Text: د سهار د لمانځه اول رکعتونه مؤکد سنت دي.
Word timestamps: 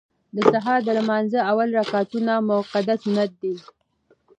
د 0.35 0.37
سهار 0.51 0.79
د 0.85 0.89
لمانځه 0.99 1.39
اول 1.51 1.69
رکعتونه 1.79 2.33
مؤکد 2.47 2.87
سنت 3.03 3.31
دي. 3.41 3.55